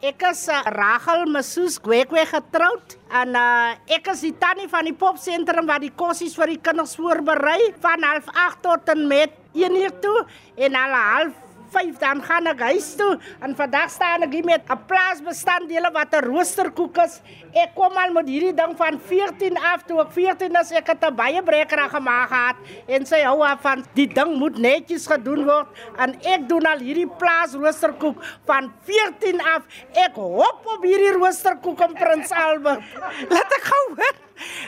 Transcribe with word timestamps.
Ek 0.00 0.22
is 0.30 0.46
uh, 0.48 0.62
Rachel 0.72 1.26
Masoos 1.28 1.74
Gwekwe 1.84 2.22
getroud 2.24 2.94
en 3.12 3.34
uh, 3.36 3.74
ek 3.92 4.06
is 4.14 4.22
die 4.24 4.32
tannie 4.40 4.64
van 4.72 4.86
die 4.88 4.94
popsentrum 4.96 5.66
waar 5.68 5.82
die 5.82 5.92
kossies 5.92 6.32
vir 6.40 6.54
die 6.54 6.62
kinders 6.64 6.94
voorberei 6.96 7.68
van 7.82 8.06
08:30 8.08 8.56
tot 8.64 8.88
en 8.94 9.04
met 9.10 9.36
1 9.52 9.76
uur 9.76 9.92
toe 10.00 10.22
en 10.56 10.78
al 10.80 10.96
half 10.96 11.49
5 11.72 11.98
dan 11.98 12.22
gaan 12.22 12.46
ek 12.50 12.60
huis 12.70 12.94
toe 12.98 13.12
en 13.40 13.54
vandag 13.56 13.90
staan 13.90 14.26
ek 14.26 14.32
hier 14.34 14.44
met 14.44 14.62
'n 14.68 14.78
plaasbestanddele 14.86 15.90
wat 15.92 16.14
'n 16.14 16.24
roosterkoek 16.24 16.96
is. 17.04 17.20
Ek 17.54 17.74
kom 17.74 17.96
al 17.96 18.12
met 18.12 18.28
hierdie 18.28 18.54
ding 18.54 18.76
van 18.76 19.00
14 19.00 19.56
af 19.56 19.82
toe 19.86 20.00
ek 20.00 20.12
14 20.12 20.56
is 20.60 20.72
ek 20.72 20.86
het 20.86 21.04
'n 21.04 21.14
baie 21.14 21.42
breker 21.42 21.88
gemaak 21.90 22.28
gehad 22.28 22.56
en 22.86 23.06
sy 23.06 23.22
hou 23.22 23.42
af 23.42 23.60
van 23.60 23.84
die 23.94 24.06
ding 24.06 24.36
moet 24.36 24.58
netjies 24.58 25.06
gedoen 25.06 25.44
word 25.44 25.68
en 25.98 26.14
ek 26.22 26.48
doen 26.48 26.66
al 26.66 26.78
hierdie 26.78 27.10
plaas 27.18 27.54
roosterkoek 27.54 28.18
van 28.46 28.72
14 28.84 29.40
af. 29.40 29.62
Ek 29.94 30.14
hoop 30.14 30.60
op 30.64 30.82
hierdie 30.82 31.12
roosterkoek 31.12 31.80
in 31.80 31.94
Prins 31.94 32.30
Albert. 32.30 32.82
Laat 33.28 33.52
ek 33.58 33.64
gou 33.64 33.84
hoor. 33.96 34.16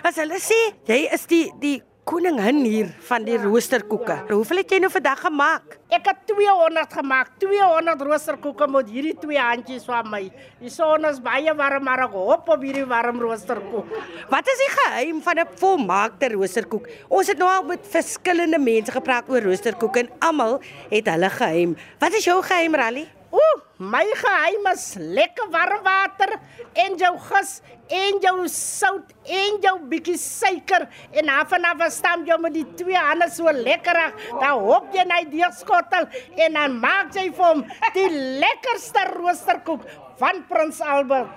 As 0.03 0.17
hulle 0.17 0.39
sê 0.39 0.61
jy 0.87 1.09
is 1.13 1.27
die 1.27 1.47
die 1.61 1.83
koningin 2.05 2.65
hier 2.67 2.89
van 3.07 3.23
die 3.25 3.37
roosterkoeke. 3.39 4.17
Hoeveel 4.33 4.63
het 4.63 4.73
jy 4.75 4.81
nou 4.83 4.91
vandag 4.91 5.21
gemaak? 5.23 5.77
Ek 5.93 6.09
het 6.11 6.25
200 6.33 6.97
gemaak. 6.99 7.31
200 7.43 8.03
roosterkoeke 8.09 8.67
met 8.75 8.91
hierdie 8.91 9.15
twee 9.23 9.39
handjies 9.39 9.87
van 9.87 10.09
my. 10.11 10.23
Die 10.59 10.73
son 10.73 11.07
is 11.07 11.21
baie 11.23 11.55
warm, 11.59 11.87
maar 11.87 12.05
ek 12.09 12.17
hoop 12.19 12.51
op 12.57 12.67
hierdie 12.67 12.85
warm 12.91 13.23
roosterkoek. 13.23 13.95
Wat 14.33 14.51
is 14.51 14.65
die 14.65 14.71
geheim 14.75 15.23
van 15.23 15.39
'n 15.39 15.49
volmaakte 15.63 16.35
roosterkoek? 16.35 16.89
Ons 17.09 17.29
het 17.29 17.39
nou 17.39 17.49
al 17.49 17.65
met 17.65 17.87
verskillende 17.87 18.59
mense 18.59 18.93
gepraat 18.93 19.29
oor 19.29 19.43
roosterkoek 19.43 19.97
en 19.97 20.11
almal 20.19 20.61
het 20.91 21.07
hulle 21.07 21.31
geheim. 21.31 21.77
Wat 21.99 22.13
is 22.13 22.25
jou 22.25 22.43
geheim, 22.43 22.75
Rally? 22.75 23.22
Ooh, 23.33 23.61
my 23.81 24.05
geheim 24.21 24.67
is 24.75 24.83
lekker 25.01 25.47
warm 25.53 25.81
water 25.87 26.35
en 26.77 26.97
jou 27.01 27.13
gis 27.31 27.53
en 27.89 28.19
jou 28.21 28.35
sout 28.53 29.13
en 29.25 29.57
jou 29.65 29.73
bietjie 29.89 30.19
suiker 30.21 30.85
en 31.17 31.31
af 31.33 31.55
en 31.57 31.65
af 31.71 31.81
stam 31.95 32.27
jy 32.29 32.37
met 32.43 32.53
die 32.59 32.67
twee 32.77 32.99
hande 32.99 33.31
so 33.33 33.49
lekker 33.49 33.97
reg. 33.97 34.19
Dan 34.37 34.61
hop 34.67 34.93
jy 34.93 35.07
net 35.09 35.31
die 35.33 35.49
skottel 35.57 36.09
en 36.37 36.59
dan 36.59 36.77
maak 36.83 37.17
jy 37.17 37.31
vir 37.31 37.47
hom 37.47 37.65
die 37.97 38.11
lekkerste 38.43 39.07
roosterkoek 39.15 39.89
van 40.21 40.45
Prins 40.51 40.83
Albert. 40.85 41.33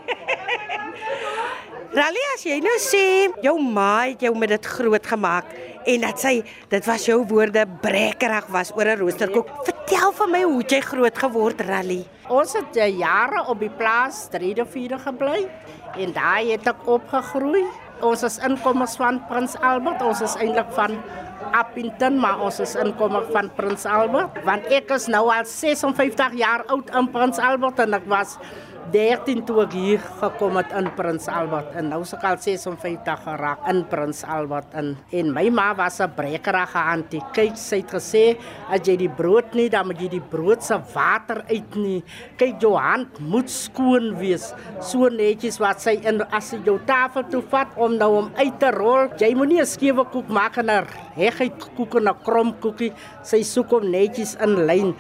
Rally, 1.96 2.26
as 2.34 2.44
jy 2.44 2.60
nou 2.60 2.76
sê 2.84 3.06
jou 3.46 3.56
ma 3.62 4.10
het 4.10 4.28
jou 4.28 4.34
met 4.36 4.52
dit 4.52 4.68
groot 4.76 5.08
gemaak 5.14 5.56
en 5.88 6.04
dat 6.04 6.20
sy 6.20 6.36
dit 6.72 6.92
was 6.92 7.08
jou 7.08 7.22
woorde 7.30 7.64
brekkerig 7.80 8.52
was 8.52 8.76
oor 8.76 8.92
'n 8.92 9.00
roosterkoek. 9.00 9.75
Vertel 9.86 10.14
vir 10.18 10.30
my 10.34 10.40
hoe 10.50 10.64
jy 10.66 10.78
groot 10.82 11.20
geword, 11.22 11.60
Rally. 11.68 12.00
Ons 12.34 12.56
het 12.58 12.78
uh, 12.82 12.88
jare 12.90 13.44
op 13.54 13.60
die 13.62 13.70
plaas 13.70 14.24
3 14.34 14.56
of 14.64 14.72
4 14.74 14.96
gebly 15.04 15.44
en 16.02 16.16
daar 16.16 16.40
het 16.42 16.66
ek 16.72 16.88
opgegroei. 16.90 17.62
Ons 18.02 18.24
is 18.26 18.40
inkomers 18.42 18.96
van 18.98 19.20
Prins 19.30 19.54
Albert. 19.62 20.02
Ons 20.02 20.24
is 20.26 20.34
eintlik 20.42 20.74
van 20.74 20.98
Appington, 21.54 22.18
maar 22.18 22.42
ons 22.42 22.58
is 22.66 22.74
inkomers 22.82 23.30
van 23.36 23.52
Prins 23.54 23.86
Albert 23.86 24.42
want 24.50 24.66
ek 24.74 24.90
is 24.98 25.06
nou 25.14 25.28
al 25.30 25.46
56 25.46 26.34
jaar 26.42 26.66
oud 26.74 26.90
in 26.90 27.12
Prins 27.14 27.38
Albert 27.38 27.86
en 27.86 27.94
ek 28.00 28.10
was 28.10 28.40
13 28.96 29.42
toe 29.44 29.58
ek 29.66 29.74
hier 29.76 30.04
gekom 30.22 30.56
het 30.56 30.70
in 30.80 30.86
Prins 30.96 31.26
Albert 31.28 31.74
en 31.76 31.90
nou 31.92 31.98
se 32.08 32.16
al 32.16 32.38
56 32.40 33.26
geraak 33.26 33.66
in 33.68 33.82
Prins 33.92 34.22
Albert 34.24 34.72
en 34.80 34.94
en 35.20 35.34
my 35.36 35.50
ma 35.52 35.74
was 35.76 36.00
'n 36.00 36.14
brekerige 36.16 36.80
antie. 36.80 37.20
Kyk, 37.34 37.58
sy 37.58 37.82
het 37.84 37.92
gesê 37.92 38.38
as 38.70 38.88
jy 38.88 38.96
die 38.96 39.10
brood 39.10 39.54
nie 39.54 39.68
dan 39.70 39.88
moet 39.88 40.00
jy 40.00 40.08
die 40.08 40.22
brood 40.22 40.64
se 40.64 40.80
water 40.94 41.44
uit 41.50 41.76
nie. 41.76 42.04
Kyk, 42.38 42.62
jou 42.62 42.78
hand 42.78 43.20
moet 43.20 43.50
skoon 43.50 44.16
wees. 44.16 44.54
So 44.80 45.10
netjies 45.10 45.60
wat 45.60 45.82
sy 45.82 46.00
in 46.06 46.22
as 46.32 46.54
jy 46.54 46.64
jou 46.64 46.80
tafel 46.86 47.24
toe 47.24 47.42
vat 47.42 47.68
om 47.76 47.98
nou 47.98 48.16
om 48.18 48.32
uit 48.36 48.60
te 48.60 48.72
rol. 48.72 49.10
Jy 49.20 49.36
moenie 49.36 49.60
'n 49.60 49.66
skewe 49.66 50.06
koek 50.06 50.30
maak 50.30 50.58
en 50.58 50.70
'n 50.70 51.05
reguit 51.18 51.68
koek 51.76 51.96
en 51.96 52.08
'n 52.08 52.16
krom 52.24 52.54
koekie. 52.60 52.94
Sy 53.24 53.44
soek 53.44 53.70
hom 53.70 53.92
netjies 53.92 54.36
in 54.42 54.68
lyn 54.68 54.96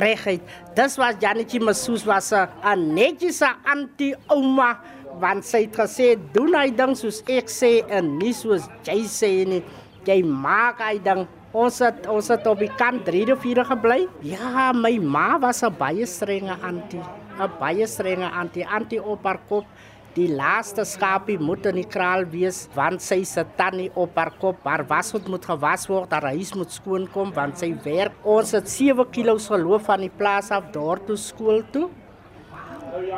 reguit. 0.00 0.42
Dis 0.74 0.98
was 0.98 1.16
Janetjie 1.20 1.60
Masoos 1.60 2.04
was 2.04 2.32
'n 2.32 2.94
netjiese 2.94 3.48
anti-ouma 3.64 4.78
want 5.20 5.44
sy 5.44 5.66
het 5.66 5.76
gesê 5.76 6.16
doen 6.32 6.54
hy 6.54 6.70
ding 6.70 6.94
soos 6.96 7.22
ek 7.28 7.50
sê 7.52 7.82
en 7.90 8.18
nie 8.18 8.32
soos 8.32 8.68
jy 8.86 9.04
sê 9.04 9.46
nie. 9.46 9.62
Jy 10.06 10.22
maak 10.22 10.80
hy 10.80 10.98
ding. 10.98 11.26
Ons 11.52 11.82
het 11.84 12.06
ons 12.08 12.28
het 12.32 12.46
op 12.48 12.58
die 12.58 12.70
kant 12.80 13.04
3 13.04 13.32
of 13.34 13.42
4 13.44 13.64
gebly. 13.68 14.08
Ja, 14.24 14.72
my 14.72 14.98
ma 14.98 15.38
was 15.38 15.62
'n 15.62 15.74
baie 15.78 16.06
strenge 16.06 16.56
anti, 16.62 16.98
'n 17.38 17.50
baie 17.60 17.86
strenge 17.86 18.24
anti, 18.24 18.62
anti 18.64 18.98
op 18.98 19.24
haar 19.24 19.38
kop. 19.48 19.64
Die 20.12 20.28
laaste 20.28 20.84
skapie 20.84 21.38
moet 21.40 21.64
in 21.70 21.78
die 21.80 21.86
kraal 21.88 22.26
wees 22.28 22.66
want 22.76 23.00
sy 23.00 23.22
se 23.24 23.46
tannie 23.56 23.88
op 23.96 24.18
haar 24.20 24.30
kop. 24.42 24.58
Haar 24.68 24.84
was 24.90 25.12
moet 25.16 25.46
gewas 25.48 25.86
word, 25.88 26.12
haar 26.12 26.34
huis 26.34 26.52
moet 26.52 26.72
skoon 26.72 27.06
kom 27.14 27.32
want 27.32 27.56
sy 27.62 27.70
werk. 27.84 28.12
Ons 28.22 28.52
het 28.52 28.68
7 28.68 29.08
kg 29.08 29.38
geloof 29.40 29.88
van 29.88 30.04
die 30.04 30.12
plaas 30.12 30.50
af 30.52 30.68
daar 30.74 31.00
toe 31.06 31.16
skool 31.16 31.62
toe. 31.72 31.88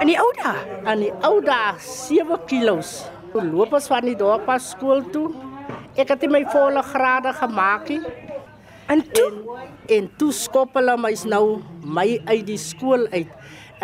In 0.00 0.06
die 0.06 0.18
ou 0.22 0.30
dae, 0.38 0.54
In 0.92 1.02
die 1.02 1.12
ou 1.26 1.40
dae 1.42 1.74
7 1.82 2.38
kg. 2.46 2.78
Toe 3.32 3.42
loop 3.42 3.74
ons 3.74 3.90
van 3.90 4.06
die 4.06 4.14
dorp 4.14 4.46
af 4.48 4.62
skool 4.62 5.02
toe. 5.10 5.32
Ek 5.98 6.14
het 6.14 6.30
my 6.30 6.44
volle 6.46 6.82
grade 6.82 7.34
gemaak 7.34 7.90
en 8.92 9.00
toe 9.10 9.30
En 9.92 10.06
toe 10.16 10.32
skop 10.32 10.78
hulle 10.78 10.94
my 10.96 11.12
nou 11.28 11.60
my 11.84 12.06
uit 12.24 12.44
die 12.48 12.60
skool 12.60 13.04
uit. 13.12 13.28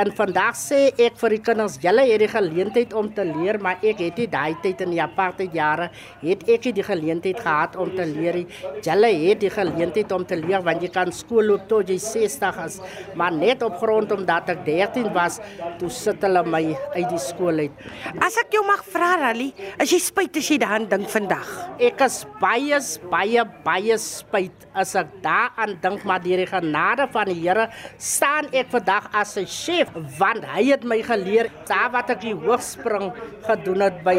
En 0.01 0.09
vandag 0.17 0.55
sê 0.57 0.79
ek 1.05 1.19
vir 1.21 1.35
die 1.35 1.39
kinders, 1.45 1.75
julle 1.83 2.07
het 2.09 2.23
die 2.23 2.29
geleentheid 2.31 2.95
om 2.97 3.11
te 3.13 3.25
leer, 3.27 3.59
maar 3.61 3.83
ek 3.85 3.99
het 4.01 4.21
nie 4.23 4.29
daai 4.33 4.55
tyd 4.63 4.81
in 4.87 4.95
die 4.95 5.01
apartheid 5.05 5.53
jare 5.53 5.91
het 6.23 6.47
ek 6.49 6.69
nie 6.69 6.73
die 6.79 6.85
geleentheid 6.87 7.43
gehad 7.45 7.77
om 7.77 7.91
te 7.93 8.07
leer 8.09 8.39
nie. 8.39 8.47
Julle 8.87 9.11
het 9.27 9.43
die 9.43 9.51
geleentheid 9.53 10.15
om 10.17 10.25
te 10.25 10.39
leer 10.41 10.65
want 10.65 10.81
jy 10.81 10.89
kan 10.95 11.13
skool 11.13 11.51
loop 11.51 11.67
tot 11.69 11.93
jy 11.93 11.99
60 12.01 12.61
is, 12.65 12.79
maar 13.13 13.35
net 13.37 13.61
op 13.67 13.77
grond 13.83 14.15
omdat 14.17 14.49
ek 14.55 14.63
13 14.71 15.11
was, 15.13 15.37
toe 15.83 15.91
sit 15.93 16.25
hulle 16.25 16.47
my 16.49 16.63
uit 16.97 17.11
die 17.11 17.21
skool 17.21 17.61
uit. 17.67 17.85
as 18.25 18.41
ek 18.41 18.57
jou 18.57 18.65
mag 18.65 18.81
vra, 18.95 19.11
Rally, 19.27 19.51
as 19.77 19.93
jy 19.93 20.01
spyt 20.01 20.41
as 20.41 20.49
jy 20.49 20.61
daaraan 20.65 20.89
dink 20.89 21.13
vandag. 21.13 21.53
Ek 21.77 22.01
is 22.09 22.23
baie 22.41 22.81
baie 23.13 23.45
baie 23.67 24.01
spyt 24.01 24.65
as 24.73 24.97
ek 24.97 25.13
daaraan 25.21 25.77
dink 25.83 26.09
maar 26.09 26.25
deur 26.25 26.41
die 26.41 26.49
genade 26.49 27.11
van 27.13 27.29
die 27.29 27.39
Here 27.41 27.69
staan 27.99 28.49
ek 28.53 28.73
vandag 28.73 29.13
as 29.13 29.37
'n 29.37 29.45
chef 29.45 29.90
want 30.19 30.45
hy 30.55 30.65
het 30.71 30.85
my 30.85 31.01
geleer 31.03 31.51
daar 31.69 31.91
wat 31.95 32.11
ek 32.15 32.23
die 32.25 32.35
hoogspring 32.35 33.11
gedoen 33.47 33.85
het 33.87 34.01
by 34.07 34.19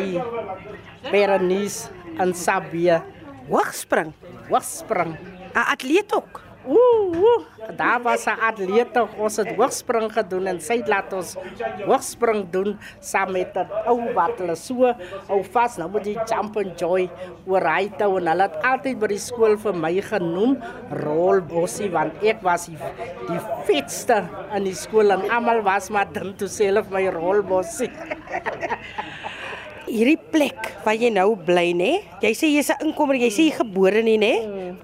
Berenice 1.09 1.89
en 2.19 2.33
Sabie 2.35 2.99
Hoogspring, 3.51 4.13
hoogspring. 4.49 5.17
'n 5.55 5.65
atleet 5.73 6.13
ook. 6.13 6.41
Ooh, 6.67 7.09
ooh, 7.17 7.43
daar 7.75 8.01
was 8.01 8.25
'n 8.25 8.37
atleet 8.37 8.95
ons 9.17 9.35
het 9.37 9.55
hoogspring 9.55 10.13
gedoen 10.13 10.47
en 10.47 10.59
sy 10.61 10.77
het 10.77 10.87
laat 10.87 11.13
ons 11.13 11.35
hoogspring 11.85 12.49
doen 12.51 12.77
saam 12.99 13.31
met 13.31 13.55
'n 13.55 13.67
ou 13.87 14.13
wat 14.13 14.37
hulle 14.37 14.55
so 14.55 14.93
ou 15.27 15.43
vas. 15.43 15.77
Nou 15.77 15.89
moet 15.89 16.05
jy 16.05 16.17
jump 16.25 16.57
and 16.57 16.79
joy 16.79 17.09
oor 17.47 17.65
hy 17.65 17.89
toe 17.97 18.17
en 18.19 18.27
hulle 18.27 18.41
het 18.41 18.63
altyd 18.63 18.99
by 18.99 19.07
die 19.07 19.17
skool 19.17 19.57
vir 19.57 19.73
my 19.73 20.01
genoem 20.01 20.61
rolbossie 20.91 21.89
want 21.89 22.13
ek 22.23 22.41
was 22.43 22.65
die, 22.65 22.77
die 23.27 23.41
vetste 23.65 24.29
in 24.55 24.63
die 24.63 24.75
skool 24.75 25.11
en 25.11 25.29
almal 25.29 25.61
was 25.61 25.89
maar 25.89 26.07
dink 26.13 26.37
toe 26.37 26.47
self 26.47 26.89
my 26.89 27.07
rolbossie 27.07 27.91
Hierdie 29.91 30.15
plek 30.31 30.69
waar 30.85 30.95
jy 30.95 31.09
nou 31.11 31.33
bly, 31.35 31.73
nê? 31.75 31.89
Jy 32.23 32.31
sê 32.39 32.47
jy's 32.47 32.69
'n 32.71 32.87
inkomer, 32.87 33.15
jy 33.19 33.27
sê 33.27 33.41
jy 33.49 33.51
gebore 33.59 34.01
nie, 34.01 34.17
nê? 34.17 34.33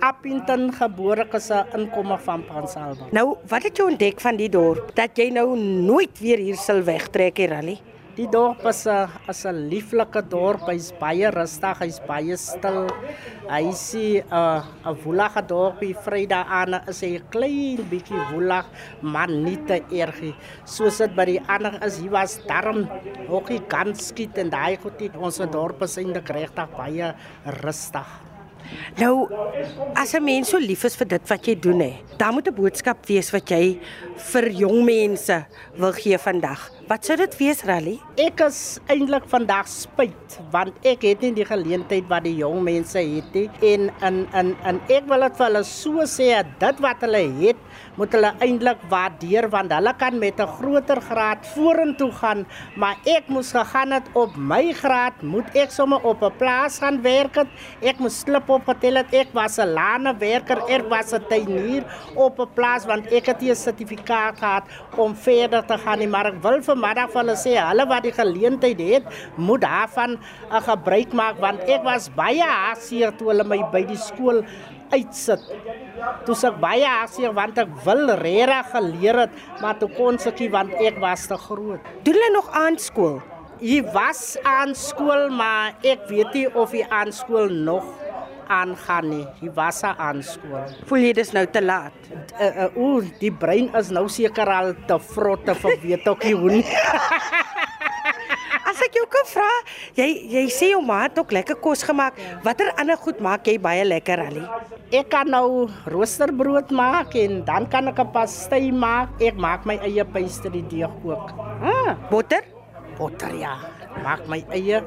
Appington 0.04 0.68
gebore 0.72 1.24
is 1.34 1.50
'n 1.50 1.64
inkomer 1.80 2.18
van 2.20 2.44
Pransalba 2.44 3.08
Nou, 3.14 3.38
wat 3.48 3.64
het 3.64 3.78
jy 3.78 3.86
ontdek 3.86 4.20
van 4.20 4.36
die 4.36 4.50
dorp 4.50 4.94
dat 4.96 5.16
jy 5.16 5.30
nou 5.32 5.56
nooit 5.56 6.20
weer 6.20 6.38
hier 6.38 6.58
sal 6.58 6.82
wegtrek, 6.82 7.38
hier, 7.38 7.50
Rally? 7.50 7.80
Die 8.18 8.26
dorp 8.26 8.64
is 8.66 8.88
'n 8.90 9.10
is 9.30 9.46
'n 9.46 9.70
lieflike 9.70 10.22
dorp. 10.30 10.66
Hy's 10.66 10.90
baie 11.00 11.30
rustig, 11.30 11.78
hy's 11.84 12.00
baie 12.02 12.36
stil. 12.36 12.90
Hy 13.46 13.70
sê 13.78 14.26
'n 14.26 14.64
'n 14.90 14.96
woelige 15.04 15.42
dorpie. 15.46 15.94
Vrydag 15.94 16.48
aan 16.50 16.82
is 16.90 17.02
hy 17.02 17.12
'n 17.20 17.30
klein 17.30 17.86
bietjie 17.92 18.18
woelig, 18.32 18.66
maar 19.02 19.30
nie 19.30 19.60
te 19.68 19.84
erg. 19.94 20.34
Soos 20.66 20.98
dit 20.98 21.16
by 21.16 21.26
die 21.26 21.42
ander 21.48 21.78
is, 21.86 22.00
hier 22.00 22.10
was 22.12 22.42
darm 22.48 22.90
hokkie 23.30 23.62
kans 23.70 24.08
skiet 24.08 24.36
en 24.38 24.50
daai 24.50 24.78
goed 24.82 25.00
nie. 25.00 25.12
Ons 25.14 25.38
dorp 25.38 25.84
is 25.84 25.98
eintlik 25.98 26.30
regtig 26.30 26.70
baie 26.76 27.14
rustig. 27.62 28.10
Nou, 28.98 29.30
as 29.96 30.16
'n 30.16 30.24
mens 30.24 30.50
so 30.50 30.58
lief 30.58 30.84
is 30.86 30.96
vir 30.96 31.08
dit 31.08 31.30
wat 31.30 31.46
jy 31.46 31.56
doen 31.56 31.82
hè, 31.82 31.94
dan 32.18 32.34
moet 32.34 32.48
'n 32.48 32.56
boodskap 32.56 33.06
wees 33.06 33.32
wat 33.32 33.48
jy 33.50 33.80
vir 34.16 34.50
jong 34.50 34.84
mense 34.84 35.46
wil 35.78 35.94
gee 35.94 36.18
vandag. 36.18 36.77
Wat 36.88 37.04
sou 37.04 37.18
dit 37.20 37.34
wees, 37.36 37.60
Rally? 37.68 37.98
Ek 38.16 38.40
is 38.46 38.58
eintlik 38.88 39.26
vandag 39.28 39.68
spyt 39.68 40.38
want 40.54 40.86
ek 40.88 41.02
het 41.04 41.24
nie 41.26 41.34
die 41.36 41.46
geleentheid 41.48 42.06
wat 42.08 42.24
die 42.24 42.38
jong 42.40 42.62
mense 42.64 43.02
het 43.02 43.34
nie. 43.36 43.50
En 43.74 43.90
in 44.08 44.20
in 44.40 44.54
en 44.70 44.80
ek 44.88 45.04
wil 45.10 45.26
dit 45.26 45.36
vir 45.36 45.46
hulle 45.50 45.64
so 45.68 46.06
sê 46.08 46.30
dit 46.62 46.80
wat 46.86 47.04
hulle 47.04 47.22
het 47.42 47.60
moet 48.00 48.16
hulle 48.16 48.30
eintlik 48.46 48.86
waardeer 48.92 49.50
want 49.52 49.74
hulle 49.76 49.94
kan 50.00 50.16
met 50.22 50.40
'n 50.40 50.48
groter 50.60 51.02
graad 51.10 51.44
vorentoe 51.56 52.12
gaan. 52.22 52.46
Maar 52.78 52.96
ek 53.04 53.28
moes 53.28 53.52
gegaan 53.52 53.92
het 53.92 54.08
op 54.14 54.38
my 54.38 54.72
graad 54.72 55.20
moet 55.24 55.52
ek 55.56 55.72
sommer 55.72 56.00
op 56.08 56.24
'n 56.24 56.38
plaas 56.40 56.80
gaan 56.80 57.02
werk 57.02 57.36
het. 57.36 57.48
Ek 57.82 58.00
moes 58.00 58.20
slip 58.20 58.50
op 58.50 58.64
getel 58.64 58.96
het 59.04 59.14
ek 59.14 59.34
was 59.34 59.60
'n 59.60 59.74
lane 59.74 60.16
werker 60.20 60.64
ek 60.70 60.88
was 60.90 61.12
'n 61.12 61.28
tuinier 61.28 61.84
op 62.16 62.40
'n 62.40 62.48
plaas 62.56 62.86
want 62.86 63.12
ek 63.12 63.26
het 63.26 63.42
'n 63.42 63.56
sertifikaat 63.56 64.40
gehad 64.40 64.64
om 64.96 65.16
verder 65.16 65.66
te 65.66 65.78
gaan 65.78 66.00
nie, 66.00 66.08
maar 66.08 66.28
ek 66.28 66.42
wil 66.42 66.62
vanmiddag 66.78 67.12
vir 67.12 67.22
hulle 67.24 67.36
sê 67.42 67.54
hulle 67.58 67.86
wat 67.90 68.06
die 68.06 68.14
geleentheid 68.14 68.82
het 68.94 69.06
moet 69.38 69.62
daarvan 69.66 70.18
'n 70.18 70.62
gebruik 70.70 71.14
maak 71.14 71.42
want 71.42 71.62
ek 71.66 71.84
was 71.84 72.10
baie 72.10 72.44
hartseer 72.44 73.12
toe 73.18 73.30
hulle 73.32 73.44
my 73.44 73.62
by 73.74 73.84
die 73.84 73.98
skool 73.98 74.44
uitsit. 74.92 75.42
Toe 76.26 76.36
sê 76.36 76.48
ek 76.52 76.62
baie 76.62 76.86
hartseer 76.86 77.34
want 77.34 77.58
ek 77.58 77.70
wil 77.86 78.08
regtig 78.16 78.72
geleer 78.72 79.18
het, 79.26 79.32
maar 79.62 79.76
toe 79.80 79.90
kon 79.90 80.16
ek 80.16 80.40
nie 80.40 80.50
want 80.50 80.72
ek 80.74 81.00
was 81.00 81.28
te 81.28 81.38
groot. 81.38 81.80
Doen 82.04 82.14
hulle 82.14 82.34
nog 82.34 82.50
aan 82.54 82.78
skool? 82.78 83.22
Hy 83.60 83.82
was 83.94 84.38
aan 84.46 84.76
skool, 84.76 85.30
maar 85.30 85.74
ek 85.82 86.06
weet 86.10 86.34
nie 86.34 86.48
of 86.54 86.72
hy 86.72 86.86
aan 86.90 87.12
skool 87.12 87.50
nog 87.50 88.07
aangaan 88.50 89.10
nie. 89.10 89.26
Hy 89.42 89.50
was 89.56 89.84
aan 89.84 90.24
skool. 90.24 90.66
Voel 90.90 91.08
jy 91.08 91.14
dis 91.18 91.34
nou 91.36 91.46
te 91.52 91.62
laat? 91.62 91.94
Uh, 92.40 92.48
uh, 92.48 92.70
Ooh, 92.78 93.06
die 93.22 93.32
brein 93.32 93.70
is 93.78 93.92
nou 93.94 94.08
seker 94.12 94.50
al 94.50 94.74
te 94.88 94.98
vrotte 95.14 95.56
vir 95.62 95.78
weet 95.84 96.08
ook 96.08 96.24
nie 96.28 96.36
hoe 96.38 96.52
nie. 96.60 96.66
As 98.68 98.82
ek 98.84 98.98
jou 99.00 99.06
kan 99.10 99.24
vra, 99.30 99.48
jy 99.96 100.08
jy 100.34 100.44
sê 100.52 100.68
jou 100.74 100.82
ma 100.84 101.00
het 101.06 101.16
ook 101.18 101.32
lekker 101.34 101.56
kos 101.64 101.86
gemaak. 101.88 102.20
Watter 102.44 102.74
ander 102.76 103.00
goed 103.00 103.22
maak 103.24 103.48
jy 103.48 103.56
baie 103.64 103.86
lekker, 103.88 104.20
Rally? 104.20 104.44
Ek 104.92 105.08
kan 105.14 105.32
nou 105.32 105.70
roosterbrood 105.88 106.74
maak 106.76 107.16
en 107.16 107.42
dan 107.48 107.66
kan 107.72 107.88
ek 107.88 108.00
'n 108.04 108.12
pastei 108.12 108.72
maak. 108.72 109.16
Ek 109.24 109.40
maak 109.40 109.66
my 109.66 109.80
eie 109.82 110.04
pastry 110.04 110.62
deeg 110.68 110.92
ook. 111.04 111.32
Ah, 111.64 111.96
botter? 112.12 112.44
Botter 113.00 113.34
ja. 113.40 113.56
Maak 114.04 114.28
my 114.28 114.44
eie 114.52 114.84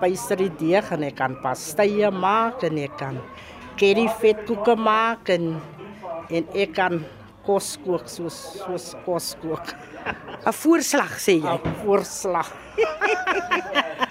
pastry 0.00 0.48
deeg 0.60 0.90
en 0.96 1.06
ek 1.08 1.16
kan 1.20 1.36
pasteie 1.42 2.10
maak 2.10 2.64
en 2.66 2.78
ek 2.78 2.98
kan 3.00 3.20
curry 3.80 4.08
vetkoeke 4.20 4.76
maak 4.76 5.30
en 5.36 5.54
en 6.30 6.44
ek 6.54 6.74
kan 6.76 7.00
kos 7.46 7.74
kook 7.84 8.08
soos 8.08 8.36
soos 8.60 8.92
kos 9.04 9.34
kook. 9.42 9.74
'n 10.46 10.52
Voorslag 10.62 11.12
sê 11.26 11.34
jy. 11.40 11.56
'n 11.56 11.74
Voorslag. 11.84 12.48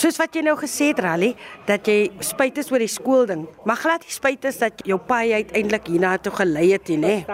Soos 0.00 0.14
wat 0.20 0.36
jy 0.36 0.42
nou 0.46 0.54
gesê 0.54 0.92
het, 0.92 1.00
Rally, 1.02 1.32
dat 1.66 1.88
jy 1.88 2.12
spyt 2.22 2.60
is 2.62 2.70
oor 2.70 2.78
die 2.78 2.90
skoolding. 2.90 3.42
Maar 3.66 3.80
glad 3.80 4.04
nie 4.06 4.14
spyt 4.14 4.46
is 4.46 4.60
dat 4.62 4.84
jou 4.86 5.00
pa 5.02 5.24
jy 5.26 5.40
uiteindelik 5.42 5.88
hierna 5.90 6.12
toe 6.22 6.32
gelei 6.36 6.68
het 6.70 6.92
nie. 6.94 7.24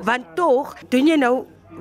Want 0.00 0.30
tog 0.38 0.72
doen 0.88 1.10
jy 1.12 1.18
nou 1.20 1.34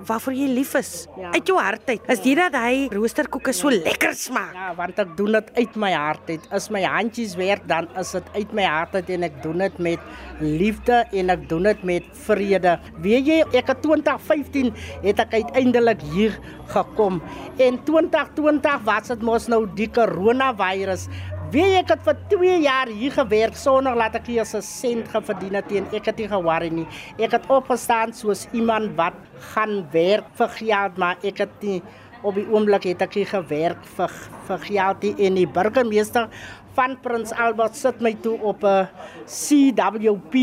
waarvoor 0.08 0.36
jy 0.38 0.48
lief 0.54 0.74
is. 0.80 0.92
Ja. 1.18 1.32
Uit 1.34 1.48
jou 1.50 1.58
hart 1.60 1.90
uit. 1.90 2.06
Is 2.12 2.22
dit 2.24 2.38
dat 2.38 2.56
hy 2.56 2.88
roosterkoeke 2.94 3.54
so 3.56 3.72
lekker 3.74 4.14
smaak? 4.18 4.54
Ja, 4.56 4.70
want 4.78 5.00
ek 5.02 5.16
doen 5.18 5.38
dit 5.38 5.52
uit 5.58 5.80
my 5.82 5.92
hart 5.94 6.30
uit. 6.30 6.46
As 6.56 6.70
my 6.74 6.84
handjies 6.86 7.36
werk, 7.40 7.66
dan 7.70 7.90
is 8.00 8.14
dit 8.16 8.30
uit 8.36 8.54
my 8.58 8.68
hart 8.70 8.96
uit 9.00 9.10
en 9.16 9.28
ek 9.30 9.42
doen 9.44 9.66
dit 9.66 9.82
met 9.90 10.06
liefde 10.40 11.02
en 11.22 11.34
ek 11.36 11.48
doen 11.52 11.70
dit 11.72 11.84
met 11.92 12.14
vrede. 12.28 12.78
Weet 13.04 13.28
jy, 13.30 13.42
ek 13.60 13.74
het 13.74 13.84
2015 13.86 14.72
het 15.06 15.26
ek 15.26 15.36
uiteindelik 15.42 16.06
hier 16.14 16.38
gekom. 16.74 17.20
En 17.58 17.82
2020 17.90 18.80
was 18.88 19.12
dit 19.14 19.26
mos 19.26 19.50
nou 19.52 19.66
die 19.78 19.90
coronavirus. 19.94 21.10
Weet 21.50 21.80
ek 21.80 21.92
het 21.96 22.02
vir 22.06 22.18
2 22.30 22.58
jaar 22.62 22.90
hier 22.94 23.14
gewerk 23.16 23.56
sonder 23.58 23.96
laat 23.98 24.14
ek 24.20 24.28
eers 24.30 24.52
'n 24.54 24.62
sent 24.62 25.08
geverdien 25.10 25.56
het 25.58 25.72
en 25.72 25.88
ek 25.98 26.06
het 26.06 26.18
nie 26.22 26.28
geworry 26.30 26.70
nie. 26.70 26.86
Ek 27.18 27.32
het 27.32 27.50
opgestaan 27.50 28.14
soos 28.14 28.46
iemand 28.54 28.94
wat 28.96 29.18
gaan 29.54 29.82
werk 29.92 30.26
vir 30.38 30.50
geld, 30.50 30.98
maar 30.98 31.18
ek 31.24 31.38
het 31.38 31.50
nie 31.62 31.82
op 32.22 32.36
die 32.36 32.46
oomblik 32.46 32.84
het 32.84 33.02
ek 33.02 33.18
gewerk 33.32 33.82
vir 33.98 34.12
vir 34.48 34.60
geld 34.60 35.02
nie 35.02 35.26
en 35.26 35.36
die 35.36 35.48
burgemeester 35.48 36.30
van 36.76 36.98
Prins 37.02 37.32
Albert 37.32 37.76
sit 37.76 38.00
my 38.00 38.14
toe 38.14 38.38
op 38.42 38.64
'n 38.64 38.88
CWP 39.26 40.36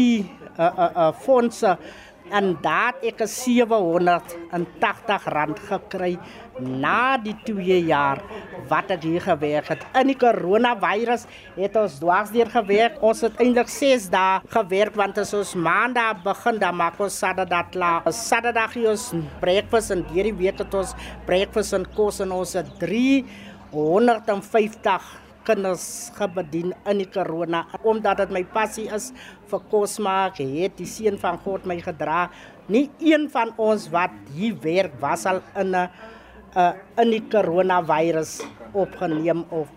'n 0.59 0.73
'n 0.75 0.91
'n 0.97 1.13
fondse 1.13 1.79
en 2.31 2.57
het 2.63 2.95
ek 3.03 3.21
'n 3.23 3.27
780 3.27 5.25
rand 5.25 5.59
gekry 5.59 6.19
na 6.59 7.17
die 7.17 7.37
2 7.45 7.85
jaar 7.87 8.23
wat 8.69 8.91
ek 8.91 9.03
hier 9.03 9.21
gewerk 9.21 9.69
het. 9.69 9.87
In 9.95 10.07
die 10.07 10.17
coronavirus 10.17 11.27
het 11.57 11.77
ons 11.77 11.99
dwarsdeur 11.99 12.51
gewerk. 12.51 13.03
Ons 13.03 13.21
het 13.21 13.41
eintlik 13.41 13.69
6 13.69 14.11
dae 14.11 14.41
gewerk 14.49 14.95
want 14.95 15.19
as 15.19 15.35
ons 15.35 15.55
maandag 15.55 16.23
begin 16.25 16.59
dan 16.59 16.77
maak 16.77 17.01
ons 17.01 17.19
Saterdag 17.19 17.71
klaar. 17.71 18.13
Saterdag 18.13 18.73
gee 18.73 18.89
ons 18.89 19.13
breakfast 19.41 19.91
en 19.91 20.05
hierdie 20.13 20.35
week 20.35 20.59
het 20.59 20.75
ons 20.75 20.95
breakfast 21.27 21.73
en 21.73 21.87
kos 21.95 22.21
en 22.21 22.33
ons 22.33 22.53
het 22.53 22.79
350 22.79 25.26
kinders 25.47 26.11
gebedien 26.19 26.75
in 26.91 27.03
die 27.03 27.09
corona 27.11 27.65
omdat 27.83 28.25
dit 28.25 28.35
my 28.35 28.45
passie 28.57 28.89
is 28.93 29.13
vir 29.51 29.63
kos 29.71 29.97
maak 30.03 30.43
het 30.43 30.77
die 30.79 30.89
seën 30.91 31.19
van 31.23 31.39
God 31.45 31.67
my 31.67 31.79
gedra. 31.81 32.27
Nie 32.69 32.91
een 32.99 33.29
van 33.31 33.53
ons 33.57 33.87
wat 33.95 34.15
hier 34.35 34.59
werk 34.63 34.99
was 35.01 35.27
al 35.27 35.41
in 35.55 35.71
'n 35.75 35.89
uh, 36.57 36.73
in 36.99 37.11
die 37.11 37.23
coronavirus 37.31 38.41
opgeneem 38.73 39.45
of 39.51 39.69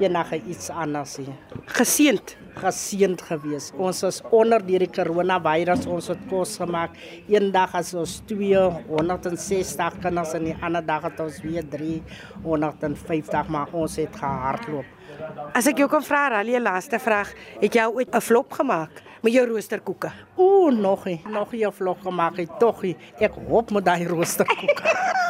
enige 0.00 0.40
iets 0.48 0.70
anders 0.70 1.18
nie 1.18 1.34
Geseend. 1.66 2.36
geseend 2.60 3.22
gewees. 3.22 3.70
Ons 3.78 4.02
is 4.02 4.20
onder 4.30 4.60
die 4.66 4.88
coronavirus 4.90 5.86
ons 5.86 6.08
het 6.08 6.18
kos 6.28 6.56
gemaak. 6.60 6.90
Eendag 7.28 7.74
as 7.78 7.94
ons 7.94 8.18
260 8.26 9.98
kinders 10.02 10.34
en 10.34 10.44
die 10.44 10.56
ander 10.60 10.84
dag 10.84 11.06
het 11.08 11.20
ons 11.20 11.40
weer 11.44 11.64
350 11.72 13.48
maar 13.48 13.68
ons 13.72 13.96
het 13.96 14.16
gehardloop. 14.16 14.84
As 15.54 15.66
ek 15.66 15.78
jou 15.78 15.88
kan 15.88 16.02
vra, 16.02 16.28
Rally, 16.28 16.56
'n 16.56 16.62
laaste 16.62 16.98
vraag. 16.98 17.32
Het 17.60 17.74
jy 17.74 17.86
ooit 17.86 18.14
'n 18.14 18.20
flop 18.20 18.52
gemaak 18.52 18.90
met 19.22 19.32
jou 19.32 19.46
roosterkoeke? 19.46 20.10
Ooh, 20.36 20.72
nog 20.72 21.04
nie. 21.04 21.22
Nog 21.28 21.52
nie 21.52 21.66
'n 21.66 21.72
vlog 21.72 22.02
gemaak 22.02 22.36
het 22.36 22.58
tog 22.58 22.82
nie. 22.82 22.96
Ek 23.20 23.32
hoop 23.48 23.70
met 23.70 23.84
daai 23.84 24.06
roosterkoek. 24.06 24.82